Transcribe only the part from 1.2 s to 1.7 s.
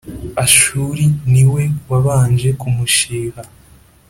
ni we